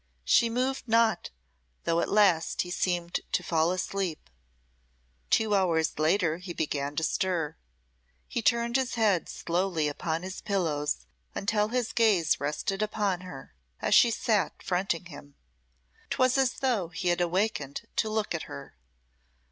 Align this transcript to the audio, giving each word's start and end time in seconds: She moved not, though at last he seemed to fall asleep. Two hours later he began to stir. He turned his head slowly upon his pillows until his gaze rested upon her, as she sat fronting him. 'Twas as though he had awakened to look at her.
She 0.23 0.49
moved 0.49 0.87
not, 0.87 1.29
though 1.83 1.99
at 1.99 2.09
last 2.09 2.61
he 2.61 2.71
seemed 2.71 3.19
to 3.31 3.43
fall 3.43 3.71
asleep. 3.71 4.31
Two 5.29 5.53
hours 5.53 5.99
later 5.99 6.37
he 6.37 6.53
began 6.53 6.95
to 6.95 7.03
stir. 7.03 7.55
He 8.27 8.41
turned 8.41 8.77
his 8.77 8.95
head 8.95 9.29
slowly 9.29 9.87
upon 9.87 10.23
his 10.23 10.41
pillows 10.41 11.05
until 11.35 11.67
his 11.67 11.93
gaze 11.93 12.39
rested 12.39 12.81
upon 12.81 13.21
her, 13.21 13.53
as 13.79 13.93
she 13.93 14.09
sat 14.09 14.63
fronting 14.63 15.05
him. 15.05 15.35
'Twas 16.09 16.35
as 16.35 16.53
though 16.53 16.87
he 16.87 17.09
had 17.09 17.21
awakened 17.21 17.83
to 17.97 18.09
look 18.09 18.33
at 18.33 18.49
her. 18.49 18.73